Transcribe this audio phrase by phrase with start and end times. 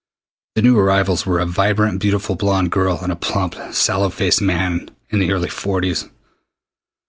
[0.55, 4.89] The new arrivals were a vibrantly beautiful blond girl and a plump, sallow faced man
[5.11, 6.05] in the early forties.